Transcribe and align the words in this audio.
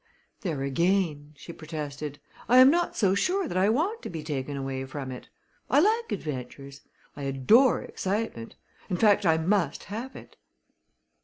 "There 0.39 0.63
again!" 0.63 1.33
she 1.37 1.53
protested. 1.53 2.17
"I 2.49 2.57
am 2.57 2.71
not 2.71 2.97
so 2.97 3.13
sure 3.13 3.47
that 3.47 3.55
I 3.55 3.69
want 3.69 4.01
to 4.01 4.09
be 4.09 4.23
taken 4.23 4.57
away 4.57 4.83
from 4.85 5.11
it. 5.11 5.29
I 5.69 5.79
like 5.79 6.11
adventures 6.11 6.81
I 7.15 7.21
adore 7.21 7.83
excitement; 7.83 8.55
in 8.89 8.97
fact 8.97 9.27
I 9.27 9.37
must 9.37 9.83
have 9.93 10.15
it." 10.15 10.37